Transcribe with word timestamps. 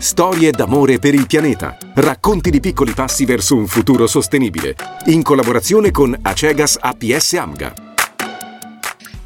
Storie 0.00 0.50
d'amore 0.50 0.98
per 0.98 1.12
il 1.12 1.26
pianeta. 1.26 1.76
Racconti 1.94 2.48
di 2.48 2.58
piccoli 2.58 2.92
passi 2.92 3.26
verso 3.26 3.54
un 3.54 3.66
futuro 3.66 4.06
sostenibile. 4.06 4.74
In 5.08 5.22
collaborazione 5.22 5.90
con 5.90 6.16
Acegas 6.22 6.78
APS 6.80 7.34
Amga. 7.34 7.89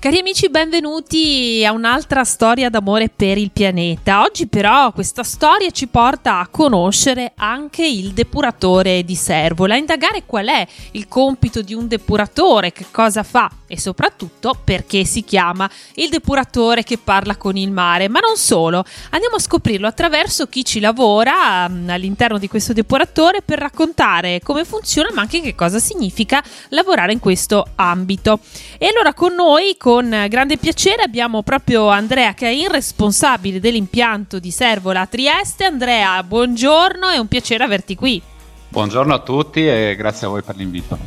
Cari 0.04 0.18
amici, 0.18 0.50
benvenuti 0.50 1.64
a 1.66 1.72
un'altra 1.72 2.24
storia 2.24 2.68
d'amore 2.68 3.08
per 3.08 3.38
il 3.38 3.50
pianeta. 3.50 4.20
Oggi 4.20 4.46
però 4.46 4.92
questa 4.92 5.22
storia 5.22 5.70
ci 5.70 5.86
porta 5.86 6.40
a 6.40 6.48
conoscere 6.48 7.32
anche 7.36 7.86
il 7.86 8.12
depuratore 8.12 9.02
di 9.02 9.14
Servola, 9.14 9.72
a 9.72 9.78
indagare 9.78 10.24
qual 10.26 10.48
è 10.48 10.66
il 10.90 11.08
compito 11.08 11.62
di 11.62 11.72
un 11.72 11.88
depuratore, 11.88 12.70
che 12.70 12.84
cosa 12.90 13.22
fa 13.22 13.50
e 13.66 13.80
soprattutto 13.80 14.54
perché 14.62 15.06
si 15.06 15.24
chiama 15.24 15.68
il 15.94 16.10
depuratore 16.10 16.82
che 16.82 16.98
parla 16.98 17.36
con 17.36 17.56
il 17.56 17.70
mare. 17.70 18.10
Ma 18.10 18.20
non 18.20 18.36
solo, 18.36 18.84
andiamo 19.08 19.36
a 19.36 19.40
scoprirlo 19.40 19.86
attraverso 19.86 20.48
chi 20.48 20.66
ci 20.66 20.80
lavora 20.80 21.66
mm, 21.66 21.88
all'interno 21.88 22.36
di 22.36 22.46
questo 22.46 22.74
depuratore 22.74 23.40
per 23.40 23.58
raccontare 23.58 24.40
come 24.42 24.66
funziona 24.66 25.08
ma 25.14 25.22
anche 25.22 25.40
che 25.40 25.54
cosa 25.54 25.78
significa 25.78 26.44
lavorare 26.68 27.12
in 27.12 27.20
questo 27.20 27.68
ambito. 27.76 28.40
E 28.76 28.88
allora 28.88 29.14
con 29.14 29.32
noi, 29.32 29.78
con 29.78 29.92
con 29.94 30.26
grande 30.28 30.56
piacere 30.56 31.04
abbiamo 31.04 31.44
proprio 31.44 31.86
Andrea 31.86 32.34
Cain, 32.34 32.68
responsabile 32.68 33.60
dell'impianto 33.60 34.40
di 34.40 34.50
Servola 34.50 35.02
a 35.02 35.06
Trieste. 35.06 35.66
Andrea, 35.66 36.20
buongiorno, 36.24 37.10
è 37.10 37.18
un 37.18 37.28
piacere 37.28 37.62
averti 37.62 37.94
qui. 37.94 38.20
Buongiorno 38.70 39.14
a 39.14 39.20
tutti 39.20 39.64
e 39.64 39.94
grazie 39.96 40.26
a 40.26 40.30
voi 40.30 40.42
per 40.42 40.56
l'invito. 40.56 40.98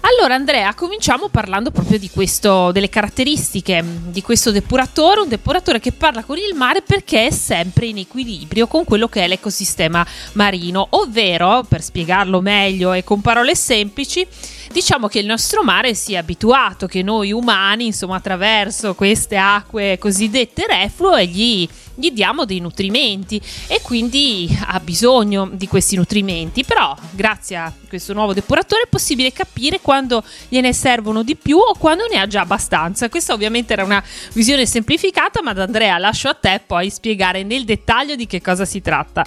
Allora 0.00 0.34
Andrea, 0.34 0.74
cominciamo 0.74 1.28
parlando 1.28 1.70
proprio 1.70 1.96
di 1.96 2.10
questo, 2.10 2.72
delle 2.72 2.88
caratteristiche 2.88 3.84
di 3.84 4.20
questo 4.20 4.50
depuratore, 4.50 5.20
un 5.20 5.28
depuratore 5.28 5.78
che 5.78 5.92
parla 5.92 6.24
con 6.24 6.38
il 6.38 6.56
mare 6.56 6.82
perché 6.82 7.26
è 7.26 7.30
sempre 7.30 7.86
in 7.86 7.98
equilibrio 7.98 8.66
con 8.66 8.82
quello 8.82 9.06
che 9.06 9.22
è 9.22 9.28
l'ecosistema 9.28 10.04
marino, 10.32 10.88
ovvero, 10.90 11.64
per 11.68 11.82
spiegarlo 11.82 12.40
meglio 12.40 12.94
e 12.94 13.04
con 13.04 13.20
parole 13.20 13.54
semplici, 13.54 14.26
diciamo 14.72 15.08
che 15.08 15.18
il 15.18 15.26
nostro 15.26 15.62
mare 15.62 15.94
si 15.94 16.14
è 16.14 16.16
abituato 16.16 16.86
che 16.86 17.02
noi 17.02 17.32
umani, 17.32 17.86
insomma, 17.86 18.16
attraverso 18.16 18.94
queste 18.94 19.36
acque 19.36 19.98
cosiddette 19.98 20.66
reflue, 20.66 21.26
gli, 21.26 21.68
gli 21.94 22.10
diamo 22.10 22.44
dei 22.44 22.60
nutrimenti 22.60 23.40
e 23.66 23.80
quindi 23.82 24.48
ha 24.66 24.78
bisogno 24.80 25.48
di 25.52 25.66
questi 25.66 25.96
nutrimenti. 25.96 26.64
Però, 26.64 26.96
grazie 27.10 27.56
a 27.56 27.72
questo 27.88 28.12
nuovo 28.12 28.34
depuratore, 28.34 28.82
è 28.82 28.88
possibile 28.88 29.32
capire 29.32 29.80
quando 29.80 30.22
gliene 30.48 30.72
servono 30.72 31.22
di 31.22 31.36
più 31.36 31.58
o 31.58 31.74
quando 31.78 32.06
ne 32.10 32.18
ha 32.18 32.26
già 32.26 32.40
abbastanza. 32.40 33.08
Questa 33.08 33.32
ovviamente 33.32 33.72
era 33.72 33.84
una 33.84 34.02
visione 34.32 34.66
semplificata, 34.66 35.42
ma 35.42 35.50
ad 35.50 35.60
Andrea 35.60 35.98
lascio 35.98 36.28
a 36.28 36.34
te 36.34 36.60
poi 36.64 36.90
spiegare 36.90 37.42
nel 37.42 37.64
dettaglio 37.64 38.14
di 38.14 38.26
che 38.26 38.40
cosa 38.40 38.64
si 38.64 38.80
tratta. 38.80 39.26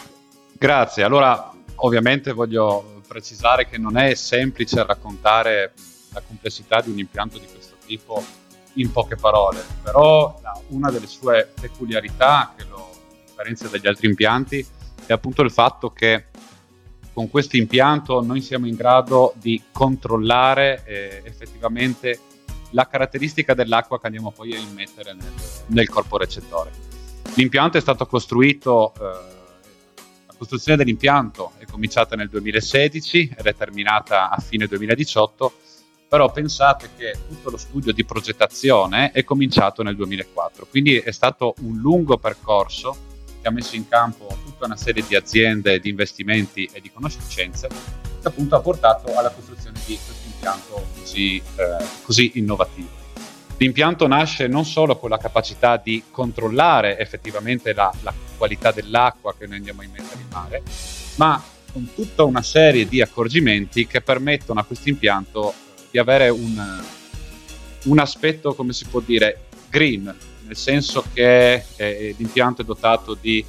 Grazie. 0.57 1.03
Allora, 1.03 1.51
ovviamente 1.77 2.31
voglio 2.33 2.90
precisare 3.11 3.67
che 3.67 3.77
non 3.77 3.97
è 3.97 4.13
semplice 4.13 4.85
raccontare 4.85 5.73
la 6.13 6.21
complessità 6.25 6.79
di 6.79 6.91
un 6.91 6.97
impianto 6.97 7.37
di 7.39 7.45
questo 7.45 7.75
tipo 7.85 8.23
in 8.75 8.89
poche 8.89 9.17
parole, 9.17 9.61
però 9.83 10.39
una 10.69 10.89
delle 10.89 11.07
sue 11.07 11.51
peculiarità 11.59 12.53
che 12.55 12.63
lo 12.69 12.89
differenzia 13.25 13.67
dagli 13.67 13.85
altri 13.85 14.07
impianti 14.07 14.65
è 15.05 15.11
appunto 15.11 15.41
il 15.41 15.51
fatto 15.51 15.91
che 15.91 16.27
con 17.11 17.29
questo 17.29 17.57
impianto 17.57 18.21
noi 18.21 18.39
siamo 18.39 18.65
in 18.65 18.75
grado 18.75 19.33
di 19.35 19.61
controllare 19.73 20.81
eh, 20.85 21.21
effettivamente 21.25 22.17
la 22.69 22.87
caratteristica 22.87 23.53
dell'acqua 23.53 23.99
che 23.99 24.05
andiamo 24.05 24.31
poi 24.31 24.55
a 24.55 24.57
immettere 24.57 25.11
nel, 25.13 25.33
nel 25.65 25.89
corpo 25.89 26.17
recettore. 26.17 26.71
L'impianto 27.33 27.77
è 27.77 27.81
stato 27.81 28.05
costruito 28.05 28.93
eh, 28.93 29.40
costruzione 30.41 30.75
dell'impianto 30.75 31.51
è 31.59 31.65
cominciata 31.65 32.15
nel 32.15 32.27
2016 32.27 33.35
ed 33.37 33.45
è 33.45 33.53
terminata 33.53 34.31
a 34.31 34.39
fine 34.39 34.65
2018, 34.65 35.53
però 36.07 36.31
pensate 36.31 36.89
che 36.97 37.15
tutto 37.27 37.51
lo 37.51 37.57
studio 37.57 37.93
di 37.93 38.03
progettazione 38.03 39.11
è 39.11 39.23
cominciato 39.23 39.83
nel 39.83 39.95
2004, 39.95 40.65
quindi 40.67 40.97
è 40.97 41.11
stato 41.11 41.53
un 41.59 41.77
lungo 41.77 42.17
percorso 42.17 43.09
che 43.39 43.47
ha 43.47 43.51
messo 43.51 43.75
in 43.75 43.87
campo 43.87 44.35
tutta 44.43 44.65
una 44.65 44.75
serie 44.75 45.03
di 45.07 45.15
aziende, 45.15 45.79
di 45.79 45.89
investimenti 45.89 46.67
e 46.73 46.81
di 46.81 46.91
conoscenze 46.91 47.67
che 47.67 48.27
appunto 48.27 48.55
ha 48.55 48.61
portato 48.61 49.15
alla 49.15 49.29
costruzione 49.29 49.79
di 49.85 49.95
questo 50.03 50.25
impianto 50.25 50.87
così, 50.97 51.37
eh, 51.37 51.85
così 52.01 52.31
innovativo. 52.35 53.00
L'impianto 53.61 54.07
nasce 54.07 54.47
non 54.47 54.65
solo 54.65 54.97
con 54.97 55.11
la 55.11 55.19
capacità 55.19 55.77
di 55.77 56.01
controllare 56.09 56.97
effettivamente 56.97 57.73
la, 57.73 57.93
la 58.01 58.11
qualità 58.35 58.71
dell'acqua 58.71 59.35
che 59.37 59.45
noi 59.45 59.57
andiamo 59.57 59.81
a 59.81 59.83
immettere 59.83 60.19
in 60.19 60.27
mare, 60.31 60.63
ma 61.17 61.39
con 61.71 61.87
tutta 61.93 62.23
una 62.23 62.41
serie 62.41 62.87
di 62.87 63.01
accorgimenti 63.01 63.85
che 63.85 64.01
permettono 64.01 64.59
a 64.59 64.63
questo 64.63 64.89
impianto 64.89 65.51
eh, 65.51 65.53
di 65.91 65.99
avere 65.99 66.29
un, 66.29 66.83
un 67.83 67.99
aspetto, 67.99 68.55
come 68.55 68.73
si 68.73 68.85
può 68.85 68.99
dire, 68.99 69.43
green, 69.69 70.05
nel 70.05 70.57
senso 70.57 71.05
che 71.13 71.63
eh, 71.75 72.15
l'impianto 72.17 72.63
è 72.63 72.65
dotato 72.65 73.13
di 73.13 73.45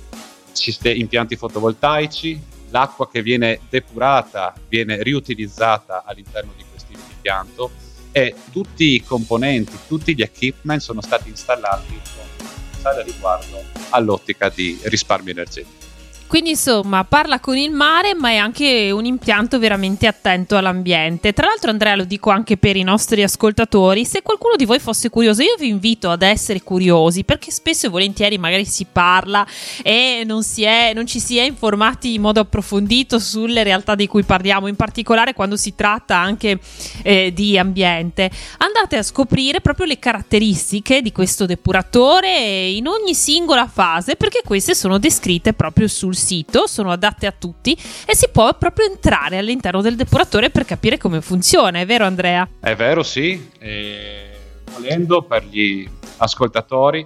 impianti 0.83 1.37
fotovoltaici, 1.37 2.39
l'acqua 2.69 3.09
che 3.09 3.23
viene 3.23 3.61
depurata 3.71 4.53
viene 4.69 5.03
riutilizzata 5.03 6.05
all'interno 6.05 6.53
di 6.55 6.65
questo 6.71 6.93
impianto 6.93 7.92
e 8.13 8.35
tutti 8.53 8.95
i 8.95 9.03
componenti, 9.03 9.77
tutti 9.89 10.15
gli 10.15 10.23
equipment 10.23 10.81
sono 10.81 11.01
stati 11.01 11.31
installati 11.31 12.01
con 12.15 12.47
speciale 12.73 13.03
riguardo 13.05 13.63
all'ottica 13.91 14.49
di 14.49 14.79
risparmio 14.83 15.33
energetico. 15.33 15.92
Quindi 16.33 16.53
insomma 16.53 17.05
parla 17.05 17.41
con 17.41 17.59
il 17.59 17.71
mare 17.71 18.15
ma 18.15 18.31
è 18.31 18.37
anche 18.37 18.91
un 18.91 19.05
impianto 19.05 19.59
veramente 19.59 20.07
attento 20.07 20.57
all'ambiente. 20.57 21.35
Tra 21.35 21.49
l'altro 21.49 21.69
Andrea 21.69 21.95
lo 21.95 22.05
dico 22.05 22.31
anche 22.31 22.57
per 22.57 22.75
i 22.75 22.83
nostri 22.83 23.23
ascoltatori, 23.23 24.07
se 24.07 24.23
qualcuno 24.23 24.57
di 24.57 24.65
voi 24.65 24.79
fosse 24.79 25.11
curioso 25.11 25.43
io 25.43 25.57
vi 25.59 25.69
invito 25.69 26.09
ad 26.09 26.23
essere 26.23 26.63
curiosi 26.63 27.25
perché 27.25 27.51
spesso 27.51 27.85
e 27.85 27.91
volentieri 27.91 28.39
magari 28.39 28.65
si 28.65 28.87
parla 28.91 29.47
e 29.83 30.23
non, 30.25 30.43
si 30.43 30.63
è, 30.63 30.93
non 30.95 31.07
ci 31.07 31.21
si 31.21 31.37
è 31.37 31.43
informati 31.43 32.15
in 32.15 32.23
modo 32.23 32.41
approfondito 32.41 33.19
sulle 33.19 33.63
realtà 33.63 33.95
di 33.95 34.07
cui 34.07 34.23
parliamo, 34.23 34.69
in 34.69 34.77
particolare 34.77 35.35
quando 35.35 35.59
si 35.59 35.75
tratta 35.75 36.17
anche 36.17 36.59
eh, 37.03 37.31
di 37.35 37.59
ambiente. 37.59 38.31
Andate 38.57 38.97
a 38.97 39.03
scoprire 39.03 39.61
proprio 39.61 39.85
le 39.85 39.99
caratteristiche 39.99 41.03
di 41.03 41.13
questo 41.13 41.45
depuratore 41.45 42.69
in 42.69 42.87
ogni 42.87 43.13
singola 43.13 43.67
fase 43.67 44.17
perché 44.17 44.41
queste 44.43 44.75
sono 44.75 44.97
descritte 44.97 45.53
proprio 45.53 45.89
sul 45.89 46.21
sito, 46.23 46.67
sono 46.67 46.91
adatte 46.91 47.27
a 47.27 47.35
tutti 47.37 47.77
e 48.07 48.17
si 48.17 48.29
può 48.31 48.57
proprio 48.57 48.87
entrare 48.87 49.37
all'interno 49.37 49.83
del 49.83 49.97
depuratore 49.97 50.51
per 50.51 50.65
capire 50.65 50.97
come 50.97 51.21
funziona, 51.21 51.81
è 51.81 51.87
vero 51.87 52.05
Andrea? 52.05 52.49
È 52.61 52.75
vero, 52.75 53.03
sì. 53.03 53.51
E 53.59 54.31
volendo 54.73 55.23
per 55.23 55.45
gli 55.45 55.87
ascoltatori 56.19 57.05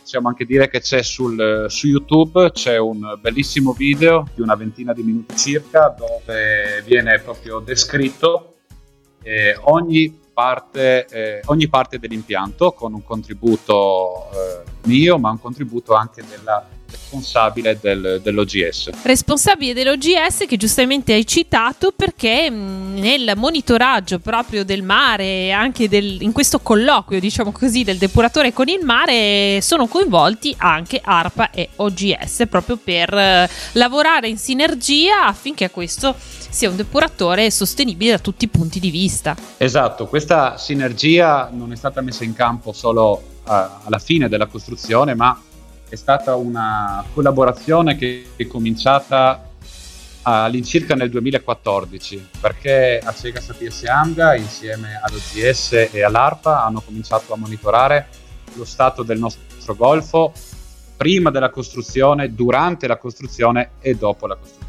possiamo 0.00 0.28
anche 0.28 0.44
dire 0.44 0.68
che 0.68 0.80
c'è 0.80 1.02
sul, 1.02 1.66
su 1.68 1.88
YouTube 1.88 2.50
c'è 2.52 2.78
un 2.78 3.18
bellissimo 3.20 3.72
video 3.72 4.28
di 4.34 4.40
una 4.40 4.54
ventina 4.54 4.92
di 4.92 5.02
minuti 5.02 5.36
circa 5.36 5.94
dove 5.96 6.82
viene 6.84 7.18
proprio 7.20 7.58
descritto 7.60 8.54
eh, 9.22 9.58
ogni, 9.62 10.16
parte, 10.32 11.06
eh, 11.06 11.40
ogni 11.46 11.68
parte 11.68 11.98
dell'impianto 11.98 12.72
con 12.72 12.94
un 12.94 13.02
contributo 13.02 14.30
eh, 14.32 14.62
mio 14.84 15.18
ma 15.18 15.30
un 15.30 15.40
contributo 15.40 15.94
anche 15.94 16.22
della 16.28 16.64
responsabile 16.90 17.78
del, 17.80 18.20
dell'OGS. 18.22 18.90
Responsabile 19.02 19.72
dell'OGS 19.72 20.44
che 20.46 20.56
giustamente 20.56 21.12
hai 21.12 21.26
citato 21.26 21.92
perché 21.94 22.50
mh, 22.50 22.98
nel 22.98 23.32
monitoraggio 23.36 24.18
proprio 24.18 24.64
del 24.64 24.82
mare 24.82 25.52
anche 25.52 25.88
del, 25.88 26.22
in 26.22 26.32
questo 26.32 26.60
colloquio, 26.60 27.20
diciamo 27.20 27.52
così, 27.52 27.84
del 27.84 27.98
depuratore 27.98 28.52
con 28.52 28.68
il 28.68 28.84
mare 28.84 29.60
sono 29.60 29.86
coinvolti 29.86 30.54
anche 30.58 31.00
ARPA 31.02 31.50
e 31.50 31.68
OGS 31.76 32.44
proprio 32.48 32.76
per 32.76 33.12
uh, 33.12 33.52
lavorare 33.72 34.28
in 34.28 34.38
sinergia 34.38 35.26
affinché 35.26 35.70
questo 35.70 36.14
sia 36.18 36.70
un 36.70 36.76
depuratore 36.76 37.50
sostenibile 37.50 38.12
da 38.12 38.18
tutti 38.18 38.44
i 38.44 38.48
punti 38.48 38.80
di 38.80 38.90
vista. 38.90 39.36
Esatto, 39.58 40.06
questa 40.06 40.56
sinergia 40.56 41.50
non 41.52 41.72
è 41.72 41.76
stata 41.76 42.00
messa 42.00 42.24
in 42.24 42.34
campo 42.34 42.72
solo 42.72 43.22
uh, 43.44 43.50
alla 43.84 43.98
fine 43.98 44.28
della 44.28 44.46
costruzione, 44.46 45.14
ma 45.14 45.38
è 45.88 45.94
stata 45.94 46.34
una 46.34 47.04
collaborazione 47.12 47.96
che 47.96 48.30
è 48.36 48.46
cominciata 48.46 49.50
all'incirca 50.22 50.96
nel 50.96 51.08
2014 51.08 52.30
perché 52.40 53.00
a 53.02 53.12
Sega 53.12 53.40
Sapiens 53.40 53.84
Amga 53.84 54.34
insieme 54.34 55.00
all'OGS 55.00 55.90
e 55.92 56.02
all'ARPA 56.02 56.64
hanno 56.64 56.80
cominciato 56.80 57.32
a 57.32 57.36
monitorare 57.36 58.08
lo 58.54 58.64
stato 58.64 59.04
del 59.04 59.18
nostro 59.18 59.76
golfo 59.76 60.32
prima 60.96 61.30
della 61.30 61.50
costruzione, 61.50 62.34
durante 62.34 62.86
la 62.86 62.96
costruzione 62.96 63.72
e 63.80 63.94
dopo 63.94 64.26
la 64.26 64.34
costruzione. 64.34 64.64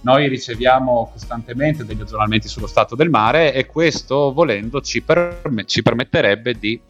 Noi 0.00 0.26
riceviamo 0.28 1.10
costantemente 1.12 1.84
degli 1.84 2.00
aggiornamenti 2.00 2.48
sullo 2.48 2.66
stato 2.66 2.96
del 2.96 3.10
mare 3.10 3.52
e 3.52 3.66
questo 3.66 4.32
volendo 4.32 4.80
ci, 4.80 5.02
perm- 5.02 5.64
ci 5.64 5.82
permetterebbe 5.82 6.54
di 6.54 6.80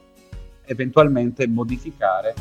eventualmente 0.64 1.46
modificare 1.46 2.34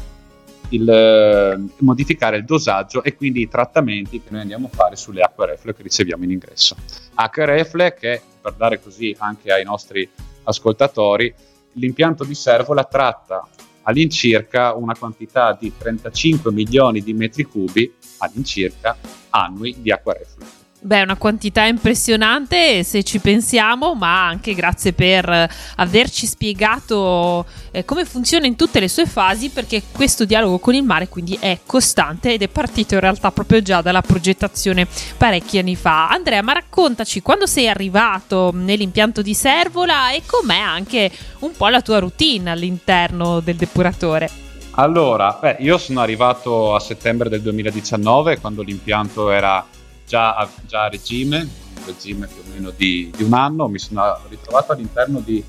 il, 0.71 0.89
eh, 0.89 1.59
modificare 1.77 2.37
il 2.37 2.45
dosaggio 2.45 3.03
e 3.03 3.15
quindi 3.15 3.41
i 3.41 3.47
trattamenti 3.47 4.21
che 4.21 4.29
noi 4.29 4.41
andiamo 4.41 4.69
a 4.71 4.75
fare 4.75 4.95
sulle 4.95 5.21
acque 5.21 5.45
reflue 5.45 5.75
che 5.75 5.83
riceviamo 5.83 6.23
in 6.23 6.31
ingresso. 6.31 6.75
Acque 7.15 7.45
reflue 7.45 7.93
che, 7.93 8.21
per 8.41 8.53
dare 8.53 8.81
così 8.81 9.15
anche 9.17 9.51
ai 9.51 9.63
nostri 9.63 10.07
ascoltatori, 10.43 11.33
l'impianto 11.73 12.23
di 12.23 12.35
Servola 12.35 12.83
tratta 12.83 13.47
all'incirca 13.83 14.73
una 14.75 14.95
quantità 14.95 15.57
di 15.59 15.71
35 15.75 16.51
milioni 16.51 17.01
di 17.01 17.13
metri 17.13 17.43
cubi 17.43 17.91
all'incirca 18.17 18.95
annui 19.29 19.75
di 19.79 19.91
acqua 19.91 20.13
reflua. 20.13 20.60
Beh, 20.83 21.03
una 21.03 21.15
quantità 21.15 21.65
impressionante 21.65 22.83
se 22.83 23.03
ci 23.03 23.19
pensiamo, 23.19 23.93
ma 23.93 24.25
anche 24.25 24.55
grazie 24.55 24.93
per 24.93 25.47
averci 25.75 26.25
spiegato 26.25 27.45
eh, 27.69 27.85
come 27.85 28.03
funziona 28.03 28.47
in 28.47 28.55
tutte 28.55 28.79
le 28.79 28.87
sue 28.87 29.05
fasi, 29.05 29.51
perché 29.51 29.83
questo 29.91 30.25
dialogo 30.25 30.57
con 30.57 30.73
il 30.73 30.81
mare 30.81 31.07
quindi 31.07 31.37
è 31.39 31.59
costante 31.67 32.33
ed 32.33 32.41
è 32.41 32.47
partito 32.47 32.95
in 32.95 32.99
realtà 32.99 33.31
proprio 33.31 33.61
già 33.61 33.81
dalla 33.81 34.01
progettazione 34.01 34.87
parecchi 35.17 35.59
anni 35.59 35.75
fa. 35.75 36.09
Andrea, 36.09 36.41
ma 36.41 36.53
raccontaci 36.53 37.21
quando 37.21 37.45
sei 37.45 37.69
arrivato 37.69 38.49
nell'impianto 38.51 39.21
di 39.21 39.35
Servola 39.35 40.11
e 40.11 40.23
com'è 40.25 40.57
anche 40.57 41.11
un 41.41 41.51
po' 41.55 41.67
la 41.67 41.81
tua 41.81 41.99
routine 41.99 42.49
all'interno 42.49 43.39
del 43.39 43.55
depuratore. 43.55 44.29
Allora, 44.71 45.37
beh, 45.39 45.57
io 45.59 45.77
sono 45.77 46.01
arrivato 46.01 46.73
a 46.73 46.79
settembre 46.79 47.29
del 47.29 47.43
2019 47.43 48.39
quando 48.39 48.63
l'impianto 48.63 49.29
era 49.29 49.63
già 50.11 50.35
a, 50.35 50.49
già 50.67 50.89
regime, 50.89 51.39
un 51.39 51.85
regime 51.85 52.27
più 52.27 52.41
o 52.45 52.51
meno 52.53 52.69
di, 52.75 53.09
di, 53.15 53.23
un 53.23 53.33
anno, 53.33 53.69
mi 53.69 53.79
sono 53.79 54.19
ritrovato 54.27 54.73
all'interno 54.73 55.19
di, 55.19 55.41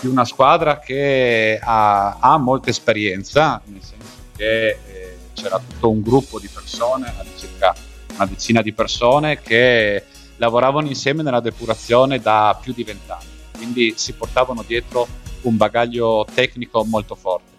di 0.00 0.06
una 0.06 0.24
squadra 0.24 0.78
che 0.78 1.60
ha, 1.62 2.16
ha, 2.18 2.38
molta 2.38 2.70
esperienza, 2.70 3.60
nel 3.66 3.82
senso 3.82 4.06
che 4.34 4.68
eh, 4.68 5.18
c'era 5.34 5.58
tutto 5.58 5.90
un 5.90 6.00
gruppo 6.00 6.40
di 6.40 6.48
persone, 6.48 7.12
circa 7.36 7.74
una 8.14 8.24
decina 8.24 8.62
di 8.62 8.72
persone, 8.72 9.38
che 9.42 10.02
lavoravano 10.36 10.86
insieme 10.88 11.22
nella 11.22 11.40
depurazione 11.40 12.18
da 12.18 12.58
più 12.58 12.72
di 12.72 12.84
vent'anni, 12.84 13.28
quindi 13.54 13.92
si 13.96 14.14
portavano 14.14 14.64
dietro 14.66 15.06
un 15.42 15.58
bagaglio 15.58 16.26
tecnico 16.32 16.86
molto 16.86 17.14
forte. 17.14 17.55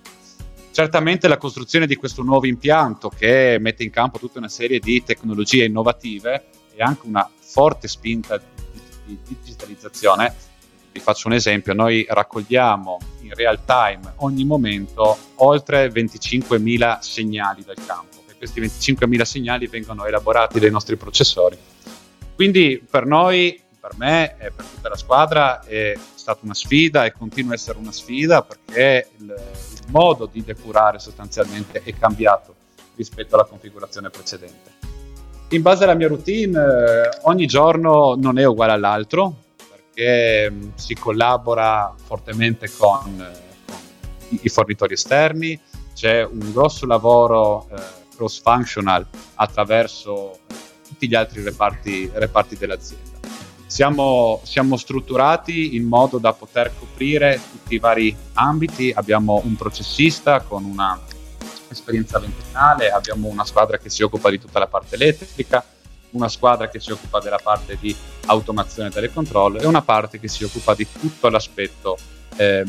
Certamente 0.78 1.28
la 1.28 1.40
costruzione 1.40 1.88
di 1.88 1.96
questo 1.96 2.22
nuovo 2.22 2.46
impianto 2.46 3.10
che 3.10 3.58
mette 3.60 3.82
in 3.82 3.90
campo 3.90 4.20
tutta 4.20 4.38
una 4.38 4.48
serie 4.48 4.78
di 4.78 5.02
tecnologie 5.04 5.66
innovative 5.66 6.50
e 6.76 6.84
anche 6.84 7.08
una 7.08 7.28
forte 7.36 7.88
spinta 7.88 8.40
di 9.04 9.18
digitalizzazione. 9.28 10.32
Vi 10.92 11.00
faccio 11.00 11.30
un 11.30 11.34
esempio, 11.34 11.74
noi 11.74 12.06
raccogliamo 12.08 13.00
in 13.22 13.34
real 13.34 13.66
time 13.66 14.14
ogni 14.18 14.46
momento 14.46 15.18
oltre 15.38 15.88
25.000 15.88 17.00
segnali 17.00 17.64
dal 17.64 17.84
campo 17.84 18.18
e 18.30 18.36
questi 18.38 18.62
25.000 18.62 19.22
segnali 19.24 19.66
vengono 19.66 20.06
elaborati 20.06 20.60
dai 20.60 20.70
nostri 20.70 20.96
processori. 20.96 21.58
Quindi 22.36 22.86
per 22.88 23.08
noi, 23.08 23.60
per 23.88 23.98
me 23.98 24.36
e 24.38 24.52
per 24.52 24.66
tutta 24.66 24.90
la 24.90 24.98
squadra 24.98 25.64
è 25.64 25.98
stata 26.16 26.40
una 26.44 26.54
sfida 26.54 27.06
e 27.06 27.14
continua 27.14 27.52
a 27.52 27.56
essere 27.56 27.78
una 27.78 27.94
sfida 27.94 28.42
perché 28.42 29.10
il, 29.18 29.34
modo 29.90 30.26
di 30.26 30.44
depurare 30.44 31.00
sostanzialmente 31.00 31.82
è 31.82 31.94
cambiato 31.98 32.54
rispetto 32.98 33.36
alla 33.36 33.46
configurazione 33.46 34.10
precedente. 34.10 34.72
In 35.52 35.62
base 35.62 35.86
alla 35.86 35.94
mia 35.94 36.10
routine, 36.10 36.60
eh, 36.60 37.20
ogni 37.22 37.46
giorno 37.46 38.16
non 38.18 38.38
è 38.38 38.44
uguale 38.44 38.74
all'altro 38.74 39.34
perché 39.56 40.52
mm, 40.52 40.70
si 40.76 40.94
collabora 40.94 41.94
fortemente 41.96 42.70
con, 42.78 43.18
eh, 43.18 43.66
con 43.66 43.78
i, 44.32 44.40
i, 44.42 44.50
fornitori 44.50 44.96
esterni, 44.96 45.58
c'è 45.96 46.26
un 46.26 46.52
grosso 46.52 46.86
lavoro 46.86 47.70
eh, 47.70 47.82
cross-functional 48.18 49.06
attraverso 49.36 50.40
tutti 50.86 51.08
gli 51.08 51.16
altri 51.16 51.44
reparti, 51.44 52.12
reparti 52.14 52.58
dell'azienda 52.58 53.07
siamo, 53.78 54.42
siamo, 54.42 54.76
strutturati 54.76 55.76
in 55.76 55.86
modo 55.86 56.18
da 56.18 56.34
poter 56.34 56.74
coprire 56.80 57.40
tutti 57.52 57.76
i 57.76 57.78
vari 57.78 58.16
ambiti. 58.34 58.92
Abbiamo 58.92 59.40
un 59.46 59.56
processista 59.56 60.42
con 60.42 60.66
una 60.66 61.00
esperienza 61.68 62.18
ventennale, 62.18 62.90
abbiamo 62.90 63.28
una 63.28 63.46
squadra 63.46 63.78
che 63.78 63.92
si 63.92 64.02
occupa 64.02 64.32
di 64.32 64.40
tutta 64.40 64.58
la 64.58 64.66
parte 64.66 64.96
elettrica, 64.96 65.64
una 66.12 66.28
squadra 66.28 66.70
che 66.70 66.80
si 66.80 66.92
occupa 66.92 67.20
della 67.20 67.38
parte 67.38 67.78
di 67.80 67.96
automazione 68.26 68.90
delle 68.90 69.14
controllo 69.14 69.60
e 69.60 69.68
una 69.68 69.84
parte 69.84 70.20
che 70.20 70.28
si 70.28 70.44
occupa 70.44 70.74
di 70.74 70.88
tutto 70.92 71.30
l'aspetto, 71.30 72.00
eh, 72.36 72.64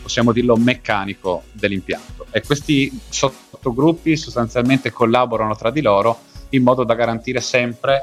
possiamo 0.00 0.32
dirlo, 0.32 0.56
meccanico 0.56 1.42
dell'impianto. 1.52 2.24
E 2.30 2.40
questi 2.40 2.90
sottogruppi 3.10 4.16
sostanzialmente 4.16 4.90
collaborano 4.92 5.54
tra 5.56 5.70
di 5.70 5.82
loro 5.82 6.20
in 6.48 6.62
modo 6.62 6.84
da 6.84 6.94
garantire 6.94 7.42
sempre 7.42 8.02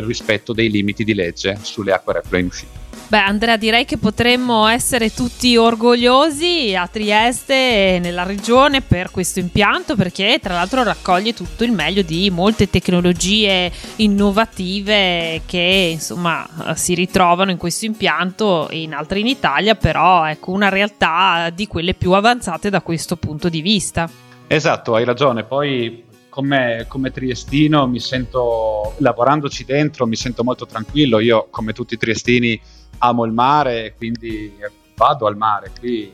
il 0.00 0.06
rispetto 0.06 0.52
dei 0.52 0.70
limiti 0.70 1.04
di 1.04 1.14
legge 1.14 1.58
sulle 1.62 1.92
acque 1.92 2.14
reflue 2.14 2.40
in 2.40 2.46
uscita. 2.46 2.78
Beh, 3.10 3.18
Andrea, 3.18 3.56
direi 3.56 3.84
che 3.84 3.96
potremmo 3.98 4.68
essere 4.68 5.12
tutti 5.12 5.56
orgogliosi 5.56 6.76
a 6.76 6.86
Trieste 6.86 7.96
e 7.96 7.98
nella 7.98 8.22
regione 8.22 8.82
per 8.82 9.10
questo 9.10 9.40
impianto 9.40 9.96
perché 9.96 10.38
tra 10.40 10.54
l'altro 10.54 10.84
raccoglie 10.84 11.34
tutto 11.34 11.64
il 11.64 11.72
meglio 11.72 12.02
di 12.02 12.30
molte 12.30 12.70
tecnologie 12.70 13.72
innovative 13.96 15.42
che 15.44 15.88
insomma 15.90 16.48
si 16.76 16.94
ritrovano 16.94 17.50
in 17.50 17.56
questo 17.56 17.84
impianto 17.84 18.68
e 18.68 18.82
in 18.82 18.94
altre 18.94 19.18
in 19.18 19.26
Italia, 19.26 19.74
però 19.74 20.24
ecco 20.26 20.52
una 20.52 20.68
realtà 20.68 21.50
di 21.52 21.66
quelle 21.66 21.94
più 21.94 22.12
avanzate 22.12 22.70
da 22.70 22.80
questo 22.80 23.16
punto 23.16 23.48
di 23.48 23.60
vista. 23.60 24.08
Esatto, 24.46 24.94
hai 24.94 25.04
ragione. 25.04 25.42
Poi 25.42 26.04
come, 26.30 26.86
come, 26.88 27.10
triestino 27.10 27.86
mi 27.86 28.00
sento, 28.00 28.94
lavorandoci 28.98 29.64
dentro, 29.64 30.06
mi 30.06 30.16
sento 30.16 30.42
molto 30.42 30.64
tranquillo. 30.64 31.20
Io, 31.20 31.48
come 31.50 31.74
tutti 31.74 31.94
i 31.94 31.98
triestini, 31.98 32.58
amo 32.98 33.24
il 33.24 33.32
mare, 33.32 33.94
quindi 33.96 34.54
vado 34.94 35.26
al 35.26 35.36
mare 35.36 35.70
qui 35.78 36.10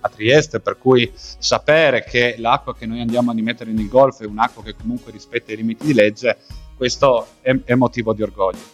a 0.00 0.08
Trieste, 0.08 0.60
per 0.60 0.76
cui 0.78 1.10
sapere 1.14 2.04
che 2.04 2.36
l'acqua 2.38 2.74
che 2.74 2.86
noi 2.86 3.00
andiamo 3.00 3.30
a 3.30 3.34
rimettere 3.34 3.72
nel 3.72 3.88
golfo 3.88 4.22
è 4.22 4.26
un'acqua 4.26 4.62
che 4.62 4.76
comunque 4.76 5.10
rispetta 5.10 5.52
i 5.52 5.56
limiti 5.56 5.86
di 5.86 5.94
legge, 5.94 6.36
questo 6.76 7.26
è, 7.40 7.56
è 7.64 7.74
motivo 7.74 8.12
di 8.12 8.22
orgoglio. 8.22 8.72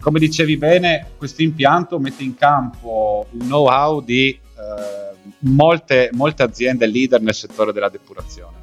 Come 0.00 0.18
dicevi 0.18 0.56
bene, 0.56 1.12
questo 1.16 1.42
impianto 1.42 2.00
mette 2.00 2.24
in 2.24 2.34
campo 2.34 3.26
il 3.30 3.44
know-how 3.44 4.00
di 4.00 4.30
eh, 4.30 5.16
molte, 5.40 6.10
molte 6.14 6.42
aziende 6.42 6.86
leader 6.86 7.20
nel 7.20 7.34
settore 7.34 7.72
della 7.72 7.88
depurazione 7.88 8.61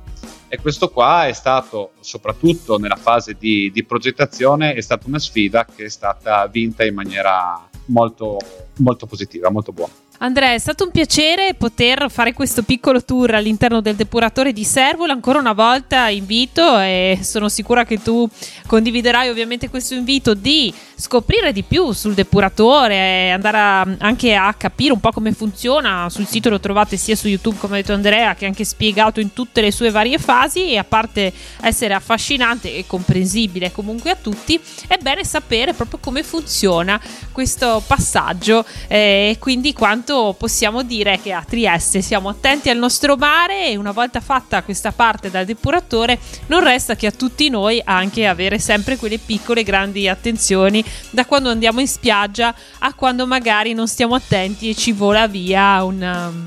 e 0.49 0.59
questo 0.59 0.89
qua 0.89 1.27
è 1.27 1.33
stato, 1.33 1.91
soprattutto 1.99 2.77
nella 2.77 2.95
fase 2.95 3.35
di, 3.37 3.69
di, 3.71 3.83
progettazione, 3.85 4.73
è 4.73 4.81
stata 4.81 5.07
una 5.07 5.19
sfida 5.19 5.63
che 5.63 5.85
è 5.85 5.89
stata 5.89 6.47
vinta 6.47 6.83
in 6.83 6.95
maniera 6.95 7.69
molto, 7.85 8.37
molto 8.77 9.05
positiva, 9.05 9.51
molto 9.51 9.71
buona. 9.71 9.93
Andrea, 10.21 10.51
è 10.51 10.57
stato 10.57 10.83
un 10.83 10.91
piacere 10.91 11.53
poter 11.53 12.11
fare 12.11 12.33
questo 12.33 12.63
piccolo 12.63 13.01
tour 13.05 13.35
all'interno 13.35 13.79
del 13.79 13.95
depuratore 13.95 14.51
di 14.51 14.65
Servola. 14.65 15.13
Ancora 15.13 15.39
una 15.39 15.53
volta 15.53 16.09
invito 16.09 16.77
e 16.77 17.19
sono 17.21 17.47
sicura 17.47 17.85
che 17.85 18.01
tu 18.01 18.27
condividerai 18.67 19.29
ovviamente 19.29 19.69
questo 19.69 19.93
invito 19.93 20.33
di 20.33 20.73
scoprire 20.95 21.53
di 21.53 21.63
più 21.63 21.93
sul 21.93 22.15
depuratore 22.15 22.95
e 22.95 23.29
andare 23.29 23.57
a, 23.57 23.87
anche 23.99 24.35
a 24.35 24.53
capire 24.55 24.91
un 24.91 24.99
po' 24.99 25.13
come 25.13 25.31
funziona. 25.31 26.09
Sul 26.09 26.27
sito 26.27 26.49
lo 26.49 26.59
trovate 26.59 26.97
sia 26.97 27.15
su 27.15 27.29
YouTube, 27.29 27.55
come 27.57 27.75
ha 27.75 27.79
detto 27.79 27.93
Andrea, 27.93 28.35
che 28.35 28.45
anche 28.45 28.65
spiegato 28.65 29.21
in 29.21 29.31
tutte 29.31 29.61
le 29.61 29.71
sue 29.71 29.89
varie 29.89 30.17
fasi. 30.17 30.71
E 30.71 30.77
a 30.77 30.83
parte 30.83 31.31
essere 31.61 31.93
affascinante 31.93 32.75
e 32.75 32.83
comprensibile 32.85 33.71
comunque 33.71 34.11
a 34.11 34.17
tutti, 34.21 34.59
è 34.85 34.97
bene 34.97 35.23
sapere 35.23 35.71
proprio 35.71 35.99
come 36.01 36.23
funziona 36.23 36.99
questo 37.31 37.81
passaggio 37.87 38.65
e 38.89 39.37
quindi 39.39 39.71
quanto 39.71 40.07
quanto 40.09 40.33
possiamo 40.33 40.81
dire 40.81 41.19
che 41.21 41.31
a 41.31 41.43
Trieste 41.47 42.01
siamo 42.01 42.29
attenti 42.29 42.69
al 42.69 42.77
nostro 42.77 43.15
mare 43.15 43.67
e 43.67 43.77
una 43.77 43.91
volta 43.91 44.19
fatta 44.19 44.63
questa 44.63 44.91
parte 44.91 45.29
dal 45.29 45.45
depuratore 45.45 46.17
non 46.47 46.63
resta 46.63 46.95
che 46.95 47.05
a 47.05 47.11
tutti 47.11 47.47
noi 47.49 47.79
anche 47.83 48.25
avere 48.25 48.57
sempre 48.57 48.97
quelle 48.97 49.19
piccole 49.19 49.61
grandi 49.61 50.07
attenzioni 50.07 50.83
da 51.11 51.25
quando 51.25 51.49
andiamo 51.49 51.79
in 51.79 51.87
spiaggia 51.87 52.55
a 52.79 52.93
quando 52.95 53.27
magari 53.27 53.73
non 53.73 53.87
stiamo 53.87 54.15
attenti 54.15 54.69
e 54.69 54.75
ci 54.75 54.93
vola 54.93 55.27
via 55.27 55.83
un 55.83 56.01
um, 56.01 56.45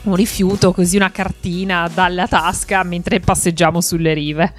un 0.00 0.14
rifiuto, 0.14 0.72
così 0.72 0.96
una 0.96 1.10
cartina 1.10 1.90
dalla 1.92 2.28
tasca 2.28 2.82
mentre 2.82 3.20
passeggiamo 3.20 3.80
sulle 3.80 4.14
rive. 4.14 4.54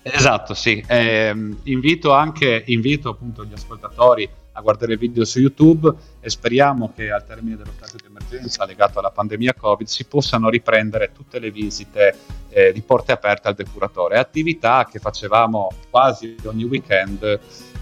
Esatto, 0.00 0.54
sì. 0.54 0.82
Eh, 0.86 1.34
invito 1.64 2.12
anche 2.12 2.62
invito 2.66 3.10
appunto 3.10 3.44
gli 3.44 3.52
ascoltatori 3.52 4.28
a 4.56 4.60
guardare 4.62 4.94
il 4.94 4.98
video 4.98 5.24
su 5.24 5.38
YouTube 5.38 5.92
e 6.20 6.30
speriamo 6.30 6.92
che 6.94 7.10
al 7.10 7.24
termine 7.26 7.56
dello 7.56 7.72
stato 7.76 7.96
di 7.96 8.04
emergenza 8.06 8.64
legato 8.64 8.98
alla 8.98 9.10
pandemia 9.10 9.54
Covid 9.54 9.86
si 9.86 10.04
possano 10.04 10.48
riprendere 10.48 11.12
tutte 11.12 11.38
le 11.38 11.50
visite 11.50 12.16
eh, 12.48 12.72
di 12.72 12.80
porte 12.80 13.12
aperte 13.12 13.48
al 13.48 13.54
depuratore, 13.54 14.18
attività 14.18 14.88
che 14.90 14.98
facevamo 14.98 15.68
quasi 15.90 16.34
ogni 16.44 16.64
weekend 16.64 17.22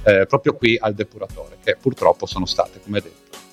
eh, 0.03 0.27
proprio 0.27 0.55
qui 0.55 0.77
al 0.79 0.95
depuratore, 0.95 1.59
che 1.63 1.77
purtroppo 1.81 2.27
sono 2.27 2.45
state, 2.45 2.81
come 2.83 3.01
detto, 3.01 3.44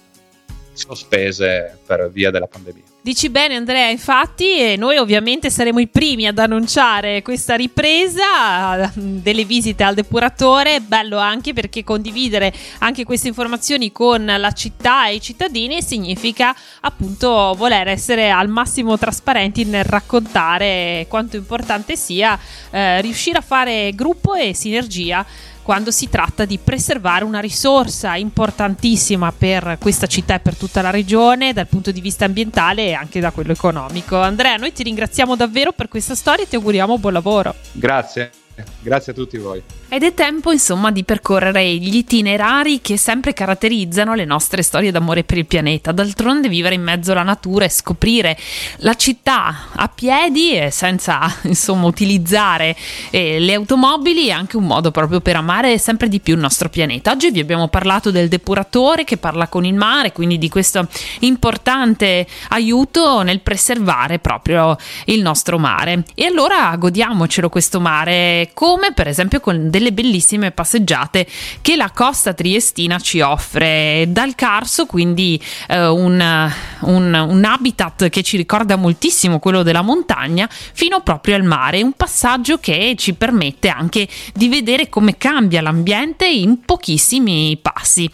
sospese 0.73 1.77
per 1.85 2.09
via 2.11 2.31
della 2.31 2.47
pandemia. 2.47 2.83
Dici 3.03 3.29
bene 3.29 3.55
Andrea, 3.55 3.89
infatti 3.89 4.59
e 4.59 4.75
noi 4.77 4.97
ovviamente 4.97 5.49
saremo 5.49 5.79
i 5.79 5.87
primi 5.87 6.27
ad 6.27 6.37
annunciare 6.37 7.23
questa 7.23 7.55
ripresa 7.55 8.91
delle 8.93 9.43
visite 9.43 9.83
al 9.83 9.95
depuratore, 9.95 10.81
bello 10.81 11.17
anche 11.17 11.51
perché 11.51 11.83
condividere 11.83 12.53
anche 12.77 13.03
queste 13.03 13.27
informazioni 13.27 13.91
con 13.91 14.23
la 14.23 14.51
città 14.51 15.07
e 15.07 15.15
i 15.15 15.21
cittadini 15.21 15.81
significa 15.81 16.55
appunto 16.81 17.55
voler 17.57 17.87
essere 17.87 18.29
al 18.29 18.49
massimo 18.49 18.99
trasparenti 18.99 19.65
nel 19.65 19.83
raccontare 19.83 21.07
quanto 21.09 21.37
importante 21.37 21.95
sia 21.95 22.37
eh, 22.69 23.01
riuscire 23.01 23.39
a 23.39 23.41
fare 23.41 23.93
gruppo 23.95 24.35
e 24.35 24.53
sinergia 24.53 25.25
quando 25.61 25.91
si 25.91 26.09
tratta 26.09 26.45
di 26.45 26.57
preservare 26.57 27.23
una 27.23 27.39
risorsa 27.39 28.15
importantissima 28.15 29.31
per 29.31 29.77
questa 29.79 30.07
città 30.07 30.35
e 30.35 30.39
per 30.39 30.55
tutta 30.55 30.81
la 30.81 30.89
regione 30.89 31.53
dal 31.53 31.67
punto 31.67 31.91
di 31.91 32.01
vista 32.01 32.25
ambientale 32.25 32.87
e 32.87 32.93
anche 32.93 33.19
da 33.19 33.31
quello 33.31 33.51
economico. 33.51 34.19
Andrea, 34.19 34.55
noi 34.55 34.73
ti 34.73 34.83
ringraziamo 34.83 35.35
davvero 35.35 35.71
per 35.71 35.87
questa 35.87 36.15
storia 36.15 36.43
e 36.43 36.47
ti 36.47 36.55
auguriamo 36.55 36.97
buon 36.97 37.13
lavoro. 37.13 37.55
Grazie. 37.73 38.40
Grazie 38.81 39.11
a 39.11 39.15
tutti 39.15 39.37
voi. 39.37 39.61
Ed 39.93 40.03
è 40.03 40.13
tempo, 40.13 40.53
insomma, 40.53 40.89
di 40.89 41.03
percorrere 41.03 41.75
gli 41.75 41.97
itinerari 41.97 42.79
che 42.79 42.95
sempre 42.95 43.33
caratterizzano 43.33 44.13
le 44.13 44.23
nostre 44.23 44.61
storie 44.61 44.89
d'amore 44.89 45.25
per 45.25 45.37
il 45.37 45.45
pianeta. 45.45 45.91
D'altronde 45.91 46.47
vivere 46.47 46.75
in 46.75 46.81
mezzo 46.81 47.11
alla 47.11 47.23
natura 47.23 47.65
e 47.65 47.69
scoprire 47.69 48.37
la 48.77 48.93
città 48.93 49.67
a 49.75 49.89
piedi 49.89 50.55
e 50.55 50.71
senza, 50.71 51.19
insomma, 51.43 51.87
utilizzare 51.87 52.73
eh, 53.09 53.39
le 53.39 53.53
automobili 53.53 54.27
è 54.27 54.31
anche 54.31 54.55
un 54.55 54.63
modo 54.63 54.91
proprio 54.91 55.19
per 55.19 55.35
amare 55.35 55.77
sempre 55.77 56.07
di 56.07 56.21
più 56.21 56.35
il 56.35 56.39
nostro 56.39 56.69
pianeta. 56.69 57.11
Oggi 57.11 57.29
vi 57.29 57.41
abbiamo 57.41 57.67
parlato 57.67 58.11
del 58.11 58.29
depuratore 58.29 59.03
che 59.03 59.17
parla 59.17 59.47
con 59.47 59.65
il 59.65 59.73
mare, 59.73 60.13
quindi 60.13 60.37
di 60.37 60.47
questo 60.47 60.87
importante 61.19 62.25
aiuto 62.49 63.23
nel 63.23 63.41
preservare 63.41 64.19
proprio 64.19 64.77
il 65.07 65.21
nostro 65.21 65.59
mare. 65.59 66.05
E 66.15 66.27
allora 66.27 66.73
godiamocelo 66.77 67.49
questo 67.49 67.81
mare 67.81 68.50
come 68.53 68.93
per 68.93 69.07
esempio 69.07 69.39
con 69.39 69.69
delle 69.69 69.91
bellissime 69.91 70.51
passeggiate 70.51 71.27
che 71.61 71.75
la 71.75 71.91
costa 71.93 72.33
triestina 72.33 72.99
ci 72.99 73.21
offre. 73.21 74.05
Dal 74.09 74.35
Carso, 74.35 74.85
quindi 74.85 75.41
eh, 75.67 75.87
un, 75.87 76.51
un, 76.81 77.25
un, 77.29 77.43
habitat 77.43 78.09
che 78.09 78.23
ci 78.23 78.37
ricorda 78.37 78.75
moltissimo 78.75 79.39
quello 79.39 79.63
della 79.63 79.81
montagna, 79.81 80.47
fino 80.49 81.01
proprio 81.01 81.35
al 81.35 81.43
mare. 81.43 81.81
Un 81.81 81.93
passaggio 81.93 82.57
che 82.59 82.95
ci 82.97 83.13
permette 83.13 83.69
anche 83.69 84.07
di 84.33 84.47
vedere 84.49 84.89
come 84.89 85.17
cambia 85.17 85.61
l'ambiente 85.61 86.27
in 86.27 86.61
pochissimi 86.61 87.57
passi. 87.61 88.09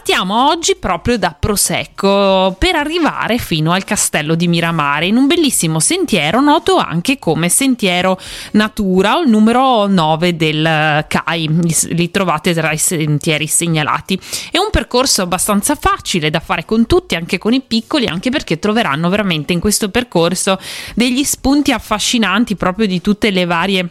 Partiamo 0.00 0.48
oggi 0.48 0.76
proprio 0.76 1.18
da 1.18 1.36
Prosecco 1.38 2.56
per 2.58 2.74
arrivare 2.74 3.36
fino 3.36 3.70
al 3.70 3.84
castello 3.84 4.34
di 4.34 4.48
Miramare 4.48 5.06
in 5.06 5.16
un 5.16 5.26
bellissimo 5.26 5.78
sentiero 5.78 6.40
noto 6.40 6.78
anche 6.78 7.18
come 7.18 7.50
sentiero 7.50 8.18
natura 8.52 9.20
il 9.20 9.28
numero 9.28 9.86
9 9.86 10.36
del 10.36 11.04
CAI, 11.06 11.50
li 11.90 12.10
trovate 12.10 12.54
tra 12.54 12.72
i 12.72 12.78
sentieri 12.78 13.46
segnalati. 13.46 14.18
È 14.50 14.56
un 14.56 14.70
percorso 14.70 15.20
abbastanza 15.20 15.74
facile 15.74 16.30
da 16.30 16.40
fare 16.40 16.64
con 16.64 16.86
tutti, 16.86 17.14
anche 17.14 17.36
con 17.36 17.52
i 17.52 17.60
piccoli, 17.60 18.06
anche 18.06 18.30
perché 18.30 18.58
troveranno 18.58 19.10
veramente 19.10 19.52
in 19.52 19.60
questo 19.60 19.90
percorso 19.90 20.58
degli 20.94 21.24
spunti 21.24 21.72
affascinanti 21.72 22.56
proprio 22.56 22.86
di 22.86 23.02
tutte 23.02 23.30
le 23.30 23.44
varie 23.44 23.90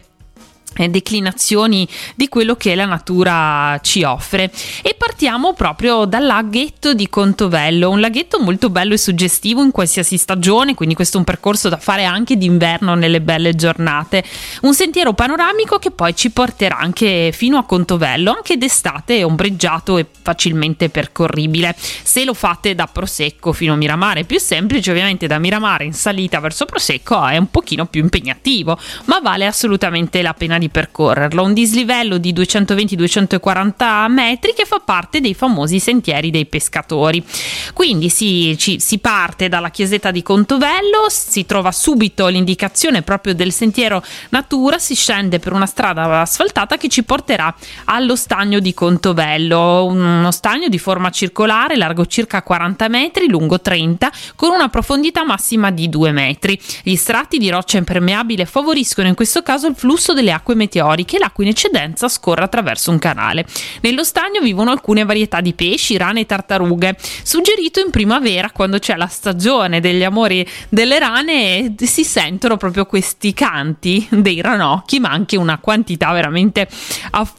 declinazioni 0.90 1.88
di 2.16 2.30
quello 2.30 2.56
che 2.56 2.76
la 2.76 2.86
natura 2.86 3.80
ci 3.82 4.04
offre. 4.04 4.52
E 4.82 4.96
partiamo 4.98 5.54
proprio 5.54 6.06
dal 6.06 6.26
laghetto 6.26 6.94
di 6.94 7.10
Contovello 7.10 7.90
un 7.90 8.00
laghetto 8.00 8.40
molto 8.40 8.70
bello 8.70 8.94
e 8.94 8.98
suggestivo 8.98 9.62
in 9.64 9.72
qualsiasi 9.72 10.18
stagione 10.18 10.76
quindi 10.76 10.96
questo 10.96 11.18
è 11.18 11.20
un 11.20 11.26
percorso 11.26 11.70
da 11.70 11.78
fare 11.78 12.06
anche 12.06 12.38
d'inverno 12.38 12.96
nelle 12.96 13.22
belle 13.22 13.56
giornate. 13.56 14.24
Un 14.62 14.74
sentiero 14.74 15.14
panoramico 15.14 15.80
che 15.80 15.92
poi 15.92 16.16
ci 16.16 16.32
porterà 16.32 16.78
anche 16.78 17.32
fino 17.34 17.58
a 17.58 17.66
Contovello 17.66 18.32
anche 18.32 18.58
d'estate 18.58 19.18
è 19.18 19.26
ombreggiato 19.26 19.98
e 19.98 20.06
facilmente 20.22 20.90
percorribile. 20.90 21.76
Se 21.78 22.24
lo 22.24 22.34
fate 22.34 22.76
da 22.76 22.88
Prosecco 22.88 23.52
fino 23.54 23.74
a 23.74 23.76
Miramare 23.76 24.22
è 24.22 24.24
più 24.24 24.40
semplice 24.40 24.92
ovviamente 24.92 25.28
da 25.28 25.40
Miramare 25.40 25.86
in 25.86 25.94
salita 25.94 26.40
verso 26.40 26.66
Prosecco 26.66 27.26
è 27.26 27.38
un 27.38 27.50
pochino 27.50 27.86
più 27.86 28.02
impegnativo 28.02 28.78
ma 29.06 29.20
vale 29.20 29.46
assolutamente 29.46 30.22
la 30.22 30.34
pena 30.34 30.58
di 30.58 30.69
percorrerlo, 30.70 31.44
un 31.44 31.54
dislivello 31.54 32.18
di 32.18 32.34
220-240 32.34 34.10
metri 34.12 34.54
che 34.56 34.66
fa 34.66 34.80
parte 34.84 35.20
dei 35.22 35.34
famosi 35.34 35.80
sentieri 35.80 36.32
dei 36.32 36.46
pescatori. 36.46 37.24
Quindi 37.74 38.10
si, 38.10 38.56
ci, 38.58 38.80
si 38.80 39.00
parte 39.00 39.50
dalla 39.50 39.70
chiesetta 39.70 40.12
di 40.12 40.24
Contovello, 40.24 41.08
si 41.10 41.46
trova 41.46 41.72
subito 41.72 42.28
l'indicazione 42.28 43.02
proprio 43.02 43.34
del 43.34 43.52
sentiero 43.52 44.04
natura, 44.30 44.78
si 44.80 44.96
scende 44.96 45.40
per 45.40 45.54
una 45.54 45.66
strada 45.66 46.22
asfaltata 46.22 46.78
che 46.78 46.90
ci 46.90 47.04
porterà 47.04 47.54
allo 47.86 48.16
stagno 48.16 48.60
di 48.60 48.74
Contovello, 48.74 49.86
uno 49.86 50.32
stagno 50.32 50.68
di 50.68 50.80
forma 50.80 51.10
circolare, 51.10 51.76
largo 51.76 52.06
circa 52.06 52.44
40 52.44 52.88
metri, 52.88 53.30
lungo 53.30 53.60
30, 53.60 54.12
con 54.36 54.52
una 54.52 54.70
profondità 54.70 55.24
massima 55.26 55.72
di 55.72 55.90
2 55.90 56.12
metri. 56.12 56.60
Gli 56.84 56.96
strati 56.96 57.38
di 57.38 57.50
roccia 57.50 57.78
impermeabile 57.78 58.46
favoriscono 58.46 59.08
in 59.08 59.16
questo 59.16 59.42
caso 59.42 59.68
il 59.68 59.76
flusso 59.76 60.14
delle 60.14 60.32
acque 60.32 60.49
meteoriche 60.56 61.16
e 61.16 61.20
l'acqua 61.20 61.44
in 61.44 61.50
eccedenza 61.50 62.08
scorre 62.08 62.44
attraverso 62.44 62.92
un 62.92 63.00
canale. 63.00 63.46
Nello 63.82 64.04
stagno 64.04 64.42
vivono 64.42 64.72
alcune 64.72 65.06
varietà 65.06 65.42
di 65.42 65.54
pesci, 65.54 65.98
rane 65.98 66.22
e 66.22 66.26
tartarughe. 66.26 66.96
Suggerito 67.24 67.80
in 67.80 67.90
primavera, 67.92 68.52
quando 68.52 68.80
c'è 68.80 68.96
la 68.96 69.08
stagione 69.08 69.80
degli 69.80 70.04
amori 70.04 70.48
delle 70.70 71.00
rane, 71.00 71.76
si 71.78 72.04
sentono 72.04 72.58
proprio 72.58 72.86
questi 72.86 73.34
canti 73.34 74.06
dei 74.10 74.42
ranocchi, 74.42 75.00
ma 75.00 75.10
anche 75.10 75.38
una 75.38 75.58
quantità 75.60 76.12
veramente 76.12 76.68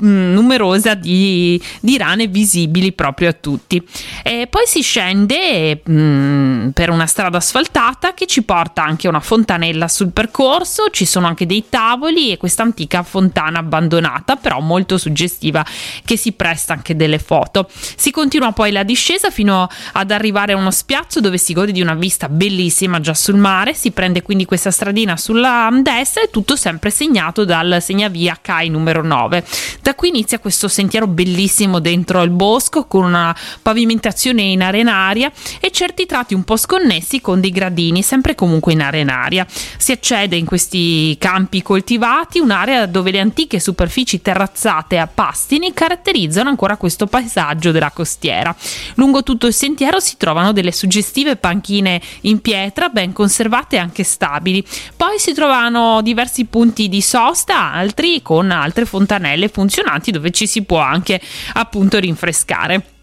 mm, 0.02 0.32
numerosa 0.32 0.94
di, 0.94 1.60
di 1.80 1.96
rane 1.96 2.26
visibili 2.26 2.92
proprio 2.92 3.30
a 3.30 3.32
tutti. 3.32 3.82
E 4.22 4.46
poi 4.48 4.62
si 4.66 4.82
scende 4.82 5.80
mh, 5.84 5.92
mm, 5.92 6.68
per 6.70 6.90
una 6.90 7.06
strada 7.06 7.38
asfaltata 7.38 8.14
che 8.14 8.26
ci 8.26 8.42
porta 8.42 8.82
anche 8.84 9.08
una 9.08 9.20
fontanella 9.20 9.88
sul 9.88 10.12
percorso, 10.12 10.90
ci 10.90 11.04
sono 11.04 11.26
anche 11.26 11.46
dei 11.46 11.64
tavoli 11.68 12.30
e 12.30 12.36
questa 12.36 12.62
antica 12.62 12.99
fontana 13.02 13.58
abbandonata, 13.58 14.36
però 14.36 14.60
molto 14.60 14.98
suggestiva, 14.98 15.64
che 16.04 16.16
si 16.16 16.32
presta 16.32 16.72
anche 16.72 16.96
delle 16.96 17.18
foto. 17.18 17.68
Si 17.70 18.10
continua 18.10 18.52
poi 18.52 18.72
la 18.72 18.82
discesa 18.82 19.30
fino 19.30 19.68
ad 19.92 20.10
arrivare 20.10 20.52
a 20.52 20.56
uno 20.56 20.70
spiazzo 20.70 21.20
dove 21.20 21.38
si 21.38 21.52
gode 21.52 21.72
di 21.72 21.80
una 21.80 21.94
vista 21.94 22.28
bellissima 22.28 23.00
già 23.00 23.14
sul 23.14 23.36
mare. 23.36 23.74
Si 23.74 23.90
prende 23.90 24.22
quindi 24.22 24.44
questa 24.44 24.70
stradina 24.70 25.16
sulla 25.16 25.68
destra 25.82 26.22
e 26.22 26.30
tutto 26.30 26.56
sempre 26.56 26.90
segnato 26.90 27.44
dal 27.44 27.78
segnavia 27.80 28.38
CAI 28.40 28.68
numero 28.68 29.02
9. 29.02 29.44
Da 29.82 29.94
qui 29.94 30.08
inizia 30.08 30.38
questo 30.38 30.68
sentiero 30.68 31.06
bellissimo 31.06 31.78
dentro 31.78 32.22
il 32.22 32.30
bosco 32.30 32.86
con 32.86 33.04
una 33.04 33.36
pavimentazione 33.62 34.42
in 34.42 34.62
arenaria 34.62 35.30
e 35.60 35.70
certi 35.70 36.06
tratti 36.06 36.34
un 36.34 36.44
po' 36.44 36.56
sconnessi 36.56 37.20
con 37.20 37.40
dei 37.40 37.50
gradini, 37.50 38.02
sempre 38.02 38.34
comunque 38.34 38.72
in 38.72 38.82
arenaria. 38.82 39.46
Si 39.76 39.92
accede 39.92 40.36
in 40.36 40.44
questi 40.44 41.16
campi 41.18 41.62
coltivati, 41.62 42.38
un'area 42.38 42.86
dove 42.90 43.10
le 43.10 43.20
antiche 43.20 43.58
superfici 43.58 44.20
terrazzate 44.20 44.98
a 44.98 45.06
pastini 45.06 45.72
caratterizzano 45.72 46.50
ancora 46.50 46.76
questo 46.76 47.06
paesaggio 47.06 47.70
della 47.70 47.90
costiera. 47.90 48.54
Lungo 48.96 49.22
tutto 49.22 49.46
il 49.46 49.54
sentiero 49.54 50.00
si 50.00 50.16
trovano 50.18 50.52
delle 50.52 50.72
suggestive 50.72 51.36
panchine 51.36 52.00
in 52.22 52.40
pietra 52.40 52.88
ben 52.88 53.12
conservate 53.12 53.76
e 53.76 53.78
anche 53.78 54.04
stabili. 54.04 54.62
Poi 54.96 55.18
si 55.18 55.32
trovano 55.32 56.02
diversi 56.02 56.44
punti 56.44 56.88
di 56.88 57.00
sosta, 57.00 57.72
altri 57.72 58.20
con 58.20 58.50
altre 58.50 58.84
fontanelle 58.84 59.48
funzionanti 59.48 60.10
dove 60.10 60.30
ci 60.30 60.46
si 60.46 60.62
può 60.62 60.78
anche 60.78 61.20
appunto 61.54 61.98
rinfrescare 61.98 62.98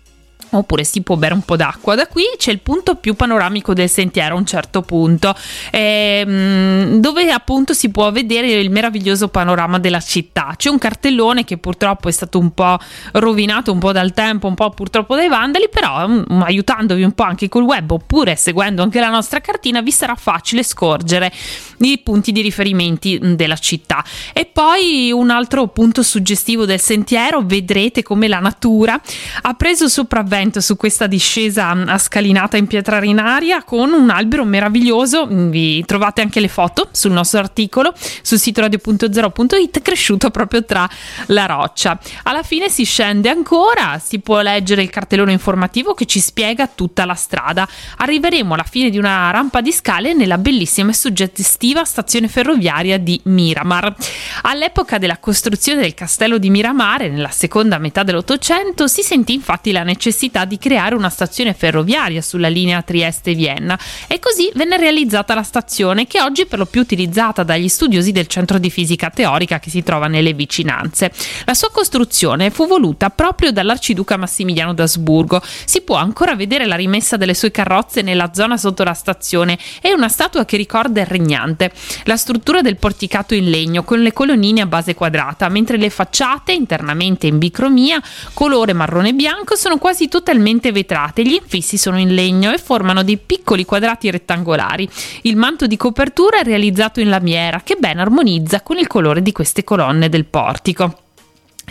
oppure 0.51 0.83
si 0.83 1.01
può 1.01 1.15
bere 1.15 1.33
un 1.33 1.41
po' 1.41 1.55
d'acqua. 1.55 1.95
Da 1.95 2.07
qui 2.07 2.23
c'è 2.37 2.51
il 2.51 2.59
punto 2.59 2.95
più 2.95 3.15
panoramico 3.15 3.73
del 3.73 3.89
sentiero 3.89 4.35
a 4.35 4.37
un 4.37 4.45
certo 4.45 4.81
punto, 4.81 5.35
ehm, 5.71 6.99
dove 6.99 7.31
appunto 7.31 7.73
si 7.73 7.89
può 7.89 8.11
vedere 8.11 8.51
il 8.51 8.69
meraviglioso 8.69 9.27
panorama 9.27 9.79
della 9.79 9.99
città. 9.99 10.53
C'è 10.55 10.69
un 10.69 10.77
cartellone 10.77 11.43
che 11.43 11.57
purtroppo 11.57 12.07
è 12.07 12.11
stato 12.11 12.39
un 12.39 12.51
po' 12.53 12.77
rovinato 13.13 13.71
un 13.71 13.79
po' 13.79 13.91
dal 13.91 14.13
tempo, 14.13 14.47
un 14.47 14.55
po' 14.55 14.69
purtroppo 14.69 15.15
dai 15.15 15.27
vandali, 15.27 15.67
però 15.69 16.05
um, 16.05 16.41
aiutandovi 16.43 17.03
un 17.03 17.13
po' 17.13 17.23
anche 17.23 17.49
col 17.49 17.63
web 17.63 17.91
oppure 17.91 18.35
seguendo 18.35 18.83
anche 18.83 18.99
la 18.99 19.09
nostra 19.09 19.41
cartina 19.41 19.81
vi 19.81 19.91
sarà 19.91 20.15
facile 20.15 20.63
scorgere 20.63 21.31
i 21.79 21.99
punti 21.99 22.31
di 22.31 22.41
riferimenti 22.41 23.19
mm, 23.21 23.33
della 23.33 23.57
città. 23.57 24.03
E 24.33 24.45
poi 24.45 25.11
un 25.11 25.29
altro 25.29 25.67
punto 25.67 26.03
suggestivo 26.03 26.65
del 26.65 26.79
sentiero, 26.79 27.41
vedrete 27.43 28.03
come 28.03 28.27
la 28.27 28.39
natura 28.39 28.99
ha 29.41 29.53
preso 29.53 29.87
sopravvento 29.87 30.36
vento 30.37 30.61
su 30.61 30.77
questa 30.77 31.07
discesa 31.07 31.69
a 31.69 31.97
scalinata 31.97 32.57
in 32.57 32.67
pietra 32.67 32.99
rinaria 32.99 33.63
con 33.63 33.91
un 33.91 34.11
albero 34.11 34.45
meraviglioso. 34.45 35.25
Vi 35.25 35.83
trovate 35.83 36.21
anche 36.21 36.39
le 36.39 36.47
foto 36.47 36.89
sul 36.91 37.11
nostro 37.11 37.39
articolo 37.39 37.91
sul 38.21 38.37
sito 38.37 38.61
radio.0.it 38.61 39.81
cresciuto 39.81 40.29
proprio 40.29 40.63
tra 40.63 40.87
la 41.27 41.47
roccia. 41.47 41.99
Alla 42.23 42.43
fine 42.43 42.69
si 42.69 42.83
scende 42.83 43.29
ancora, 43.29 43.99
si 44.03 44.19
può 44.19 44.41
leggere 44.41 44.83
il 44.83 44.91
cartellone 44.91 45.31
informativo 45.31 45.95
che 45.95 46.05
ci 46.05 46.19
spiega 46.19 46.67
tutta 46.67 47.05
la 47.05 47.15
strada. 47.15 47.67
Arriveremo 47.97 48.53
alla 48.53 48.63
fine 48.63 48.91
di 48.91 48.99
una 48.99 49.31
rampa 49.31 49.61
di 49.61 49.71
scale 49.71 50.13
nella 50.13 50.37
bellissima 50.37 50.91
e 50.91 50.93
suggestiva 50.93 51.83
stazione 51.83 52.27
ferroviaria 52.27 52.99
di 52.99 53.19
Miramar. 53.23 53.95
All'epoca 54.43 54.99
della 54.99 55.17
costruzione 55.17 55.81
del 55.81 55.95
castello 55.95 56.37
di 56.37 56.51
Miramare, 56.51 57.09
nella 57.09 57.31
seconda 57.31 57.79
metà 57.79 58.03
dell'Ottocento, 58.03 58.87
si 58.87 59.01
sentì 59.01 59.33
infatti 59.33 59.71
la 59.71 59.83
necessità 59.83 60.25
di 60.45 60.57
creare 60.57 60.95
una 60.95 61.09
stazione 61.09 61.53
ferroviaria 61.53 62.21
sulla 62.21 62.47
linea 62.47 62.81
Trieste-Vienna 62.81 63.77
e 64.07 64.19
così 64.19 64.51
venne 64.53 64.77
realizzata 64.77 65.33
la 65.33 65.43
stazione 65.43 66.05
che 66.07 66.21
oggi 66.21 66.41
è 66.43 66.45
per 66.45 66.59
lo 66.59 66.65
più 66.65 66.81
utilizzata 66.81 67.43
dagli 67.43 67.67
studiosi 67.67 68.11
del 68.11 68.27
centro 68.27 68.57
di 68.57 68.69
fisica 68.69 69.09
teorica 69.09 69.59
che 69.59 69.69
si 69.69 69.83
trova 69.83 70.07
nelle 70.07 70.33
vicinanze. 70.33 71.11
La 71.45 71.53
sua 71.53 71.69
costruzione 71.71 72.49
fu 72.49 72.67
voluta 72.67 73.09
proprio 73.09 73.51
dall'arciduca 73.51 74.17
Massimiliano 74.17 74.73
d'Asburgo. 74.73 75.41
Si 75.65 75.81
può 75.81 75.95
ancora 75.95 76.35
vedere 76.35 76.65
la 76.65 76.75
rimessa 76.75 77.17
delle 77.17 77.33
sue 77.33 77.51
carrozze 77.51 78.01
nella 78.01 78.31
zona 78.33 78.57
sotto 78.57 78.83
la 78.83 78.93
stazione 78.93 79.57
e 79.81 79.93
una 79.93 80.09
statua 80.09 80.45
che 80.45 80.57
ricorda 80.57 81.01
il 81.01 81.07
regnante. 81.07 81.71
La 82.03 82.17
struttura 82.17 82.61
del 82.61 82.77
porticato 82.77 83.33
in 83.33 83.49
legno 83.49 83.83
con 83.83 84.01
le 84.01 84.13
colonnine 84.13 84.61
a 84.61 84.65
base 84.65 84.93
quadrata, 84.93 85.49
mentre 85.49 85.77
le 85.77 85.89
facciate 85.89 86.51
internamente 86.51 87.27
in 87.27 87.37
bicromia, 87.37 88.01
colore 88.33 88.73
marrone 88.73 89.13
bianco, 89.13 89.55
sono 89.55 89.77
quasi 89.77 90.07
totalmente 90.17 90.71
vetrate. 90.71 91.23
Gli 91.23 91.33
infissi 91.33 91.77
sono 91.77 91.99
in 91.99 92.15
legno 92.15 92.51
e 92.51 92.57
formano 92.57 93.03
dei 93.03 93.17
piccoli 93.17 93.65
quadrati 93.65 94.09
rettangolari. 94.09 94.89
Il 95.21 95.35
manto 95.35 95.67
di 95.67 95.77
copertura 95.77 96.39
è 96.39 96.43
realizzato 96.43 96.99
in 96.99 97.09
lamiera 97.09 97.61
che 97.63 97.75
ben 97.79 97.99
armonizza 97.99 98.61
con 98.61 98.77
il 98.77 98.87
colore 98.87 99.21
di 99.21 99.31
queste 99.31 99.63
colonne 99.63 100.09
del 100.09 100.25
portico 100.25 101.05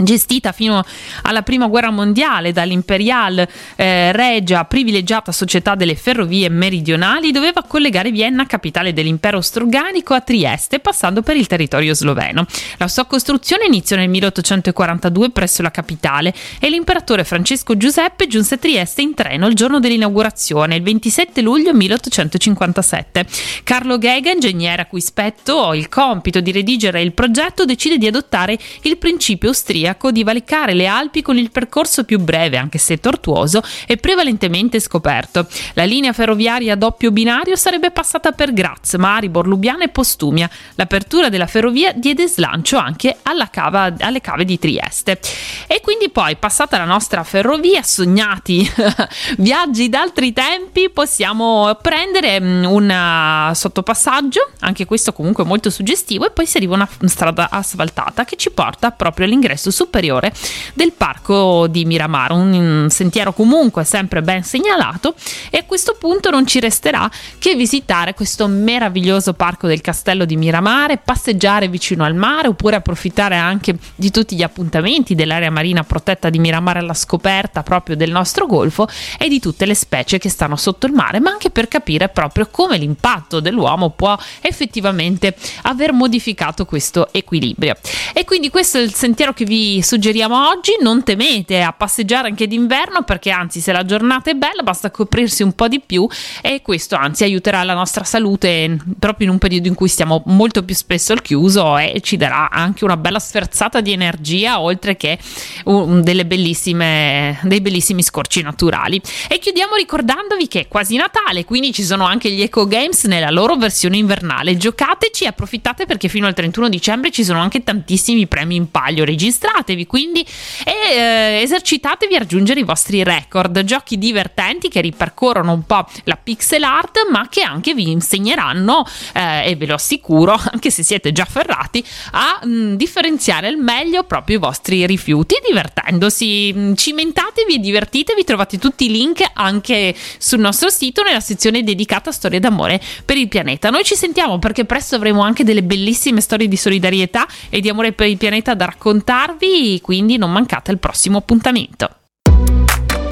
gestita 0.03 0.53
fino 0.53 0.85
alla 1.23 1.43
prima 1.43 1.69
guerra 1.69 1.91
mondiale 1.91 2.53
dall'Imperial 2.53 3.47
eh, 3.77 4.13
Regia 4.13 4.65
privilegiata 4.65 5.33
società 5.33 5.75
delle 5.75 5.95
ferrovie 5.95 6.51
meridionali 6.51 7.33
doveva 7.33 7.63
collegare 7.63 8.11
Vienna 8.11 8.47
capitale 8.47 8.93
dell'impero 8.93 9.39
astroganico 9.39 10.13
a 10.13 10.21
Trieste 10.21 10.81
passando 10.81 11.23
per 11.23 11.37
il 11.37 11.47
territorio 11.47 11.95
sloveno. 11.95 12.45
La 12.77 12.89
sua 12.89 13.07
costruzione 13.07 13.65
iniziò 13.65 13.97
nel 13.97 14.11
1842 14.11 15.31
presso 15.31 15.63
la 15.63 15.71
capitale 15.71 16.35
e 16.61 16.69
l'imperatore 16.69 17.25
Francesco 17.25 17.77
Giuseppe 17.77 18.27
giunse 18.27 18.57
a 18.57 18.59
Trieste 18.59 19.01
in 19.01 19.15
treno 19.15 19.47
il 19.47 19.55
giorno 19.55 19.81
dell'inaugurazione 19.81 20.77
il 20.77 20.83
27 20.83 21.41
luglio 21.41 21.73
1857 21.73 23.25
Carlo 23.65 23.97
Gega 23.99 24.31
ingegnere 24.31 24.83
a 24.83 24.87
cui 24.87 25.01
spetto 25.01 25.73
il 25.73 25.89
compito 25.89 26.41
di 26.41 26.53
redigere 26.53 27.01
il 27.01 27.13
progetto 27.13 27.65
decide 27.65 27.97
di 27.97 28.07
adottare 28.07 28.59
il 28.83 28.99
principio 28.99 29.49
austriaco 29.49 29.85
austriaco 29.87 30.11
di 30.11 30.25
valicare 30.25 30.75
le 30.75 30.87
Alpi 30.87 31.23
con 31.23 31.39
il 31.39 31.51
percorso 31.51 32.05
più 32.05 32.19
breve, 32.19 32.57
anche 32.57 32.79
se 32.79 32.99
tortuoso, 32.99 33.63
e 33.87 33.97
prevalentemente 33.97 34.81
scoperto. 34.81 35.47
La 35.75 35.85
linea 35.85 36.13
ferroviaria 36.13 36.73
a 36.73 36.77
doppio 36.77 37.11
binario 37.11 37.57
sarebbe 37.57 37.91
passata 37.91 38.33
per 38.33 38.53
Graz, 38.53 38.95
Maribor, 38.95 39.47
Lubiana 39.47 39.85
e 39.85 39.89
Postumia. 39.89 40.51
L'apertura 40.75 41.29
della 41.29 41.47
ferrovia 41.47 41.93
diede 41.93 42.27
slancio 42.27 42.77
anche 42.77 43.17
cava, 43.51 43.95
alle 43.99 44.21
cave 44.21 44.45
di 44.45 44.59
Trieste. 44.59 45.21
E 45.67 45.81
quindi 45.81 46.11
poi, 46.11 46.37
passata 46.37 46.79
la 46.79 46.85
nostra 46.85 47.23
ferrovia, 47.23 47.83
sognati 47.83 48.69
viaggi 49.39 49.89
d'altri 49.89 50.33
tempi, 50.33 50.91
possiamo 50.91 51.77
prendere 51.81 52.41
mm, 52.41 52.65
un 52.65 53.51
sottopassaggio, 53.55 54.51
anche 54.61 54.85
questo 54.85 55.13
comunque 55.13 55.45
molto 55.45 55.71
suggestivo, 55.71 56.27
e 56.27 56.31
poi 56.31 56.47
si 56.47 56.57
arriva 56.57 56.75
a 56.75 56.77
una 56.77 57.09
strada 57.09 57.49
asfaltata 57.51 58.25
che 58.25 58.37
ci 58.37 58.51
porta 58.51 58.91
proprio 58.91 59.27
all'ingresso 59.27 59.71
superiore 59.77 60.33
del 60.73 60.93
parco 60.93 61.67
di 61.67 61.85
Miramar, 61.85 62.33
un 62.33 62.87
sentiero 62.89 63.35
comunque 63.35 63.85
sempre 63.85 64.23
ben 64.23 64.43
segnalato 64.43 65.15
e 65.51 65.59
a 65.59 65.65
questo 65.65 65.97
punto 65.99 66.31
non 66.31 66.47
ci 66.47 66.61
resterà 66.61 67.11
che 67.39 67.55
visitare 67.55 68.15
questo 68.15 68.47
meraviglioso 68.47 69.35
parco 69.35 69.67
del 69.67 69.83
castello 69.83 70.25
di 70.25 70.37
Miramare, 70.37 70.97
passeggiare 70.97 71.69
vicino 71.69 72.05
al 72.05 72.15
mare 72.15 72.49
oppure 72.49 72.77
approfittare 72.77 73.37
anche 73.37 73.77
di 73.95 74.11
tutti 74.11 74.35
gli 74.35 74.43
appuntamenti 74.43 75.15
dell'area 75.15 75.51
marina 75.51 75.85
protetta 75.85 76.31
di 76.31 76.39
Miramare 76.39 76.79
alla 76.79 76.95
scoperta 76.95 77.63
proprio 77.63 77.97
del 77.97 78.11
nostro 78.11 78.47
golfo 78.47 78.89
e 79.19 79.29
di 79.29 79.41
tutte 79.41 79.67
le 79.67 79.75
specie 79.75 80.17
che 80.17 80.31
stanno 80.31 80.57
sotto 80.57 80.87
il 80.87 80.93
mare, 80.95 81.21
ma 81.21 81.31
anche 81.31 81.51
per 81.51 81.69
capire 81.69 82.09
proprio 82.09 82.49
come 82.51 82.79
l'impatto 82.79 83.41
dell'uomo 83.41 83.91
può 83.91 84.17
effettivamente 84.41 85.37
aver 85.63 85.93
modificato 85.93 86.65
questo 86.65 87.13
equilibrio. 87.13 87.75
E 88.15 88.25
quindi 88.25 88.49
questo 88.49 88.79
è 88.79 88.81
il 88.81 88.95
sentiero 88.95 89.35
che 89.35 89.45
vi 89.45 89.66
suggeriamo 89.83 90.49
oggi, 90.49 90.73
non 90.81 91.03
temete 91.03 91.61
a 91.63 91.73
passeggiare 91.73 92.29
anche 92.29 92.47
d'inverno 92.47 93.03
perché 93.03 93.31
anzi 93.31 93.61
se 93.61 93.73
la 93.73 93.85
giornata 93.85 94.31
è 94.31 94.35
bella 94.35 94.63
basta 94.63 94.91
coprirsi 94.91 95.43
un 95.43 95.53
po' 95.53 95.67
di 95.67 95.81
più 95.81 96.07
e 96.41 96.63
questo 96.63 96.95
anzi 96.95 97.25
aiuterà 97.25 97.63
la 97.65 97.75
nostra 97.75 98.05
salute 98.05 98.77
proprio 98.99 99.27
in 99.27 99.33
un 99.33 99.39
periodo 99.39 99.69
in 99.69 99.75
cui 99.75 99.89
stiamo 99.89 100.23
molto 100.27 100.63
più 100.63 100.75
spesso 100.75 101.13
al 101.13 101.23
chiuso 101.23 101.77
e 101.79 102.01
ci 102.03 102.17
darà 102.17 102.49
anche 102.51 102.85
una 102.85 102.97
bella 102.97 103.19
sferzata 103.19 103.81
di 103.81 103.93
energia 103.93 104.61
oltre 104.61 104.97
che 104.97 105.19
delle 105.65 106.27
bellissime, 106.27 107.41
dei 107.43 107.61
bellissimi 107.61 108.03
scorci 108.03 108.43
naturali. 108.43 109.01
E 109.29 109.39
chiudiamo 109.39 109.75
ricordandovi 109.75 110.49
che 110.49 110.61
è 110.61 110.69
quasi 110.69 110.97
Natale, 110.97 111.45
quindi 111.45 111.73
ci 111.73 111.83
sono 111.83 112.05
anche 112.05 112.31
gli 112.31 112.43
Eco 112.43 112.67
Games 112.67 113.05
nella 113.05 113.31
loro 113.31 113.57
versione 113.57 113.97
invernale. 113.97 114.57
Giocateci 114.57 115.25
e 115.25 115.29
approfittate 115.29 115.87
perché 115.87 116.09
fino 116.09 116.27
al 116.27 116.35
31 116.35 116.69
dicembre 116.69 117.11
ci 117.11 117.25
sono 117.25 117.41
anche 117.41 117.63
tantissimi 117.63 118.27
premi 118.27 118.57
in 118.57 118.71
palio 118.71 119.05
registrati 119.05 119.56
preparatevi 119.57 119.87
quindi 119.87 120.27
e 120.65 120.95
eh, 120.95 121.41
esercitatevi 121.43 122.15
a 122.17 122.19
raggiungere 122.19 122.61
i 122.61 122.65
vostri 122.65 123.03
record, 123.03 123.63
giochi 123.65 123.97
divertenti 123.97 124.69
che 124.69 124.81
ripercorrono 124.81 125.53
un 125.53 125.65
po' 125.65 125.87
la 126.05 126.19
pixel 126.23 126.63
art 126.63 127.09
ma 127.11 127.29
che 127.29 127.43
anche 127.43 127.73
vi 127.73 127.91
insegneranno, 127.91 128.85
eh, 129.15 129.51
e 129.51 129.57
ve 129.57 129.67
lo 129.67 129.75
assicuro, 129.75 130.33
anche 130.53 130.71
se 130.71 130.83
siete 130.83 131.13
già 131.13 131.25
ferrati, 131.25 131.85
a 132.13 132.41
mh, 132.43 132.49
mm, 132.49 132.75
differenziare 132.75 133.47
al 133.47 133.57
meglio 133.57 134.05
proprio 134.05 134.37
i 134.37 134.41
vostri 134.41 134.85
rifiuti 134.87 135.37
divertendosi. 135.47 136.53
Mm, 136.55 136.75
cimentatevi 136.75 137.55
e 137.55 137.59
divertitevi, 137.59 138.25
trovate 138.25 138.59
tutti 138.59 138.87
i 138.87 138.91
link 138.91 139.25
anche 139.35 139.95
sul 140.19 140.41
nostro 140.41 140.69
sito 140.69 141.03
nella 141.03 141.21
sezione 141.21 141.63
dedicata 141.63 142.11
a 142.11 142.13
storie 142.13 142.41
d'amore 142.41 142.81
per 143.05 143.17
il 143.17 143.29
pianeta. 143.29 143.71
Noi 143.71 143.85
ci 143.85 143.95
sentiamo 143.95 144.39
perché 144.39 144.65
presto 144.65 144.97
avremo 144.97 145.23
anche 145.23 145.45
delle 145.45 145.63
bellissime 145.63 146.21
storie 146.21 146.49
di 146.49 146.57
solidarietà 146.57 147.27
e 147.49 147.61
di 147.61 147.69
amore 147.69 147.93
per 147.93 148.09
il 148.09 148.17
pianeta 148.17 148.55
da 148.55 148.67
raccontarvi 148.67 149.36
quindi 149.83 150.17
non 150.17 150.33
mancate 150.33 150.71
il 150.73 150.79
prossimo 150.79 151.19
appuntamento. 151.19 151.91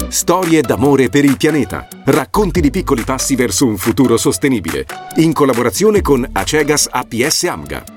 Storie 0.07 0.61
d'amore 0.61 1.09
per 1.09 1.25
il 1.25 1.35
pianeta. 1.35 1.87
Racconti 2.05 2.61
di 2.61 2.69
piccoli 2.69 3.03
passi 3.03 3.35
verso 3.35 3.65
un 3.65 3.77
futuro 3.77 4.17
sostenibile. 4.17 4.85
In 5.17 5.33
collaborazione 5.33 6.01
con 6.01 6.27
Acegas 6.31 6.87
APS 6.89 7.43
Amga. 7.43 7.94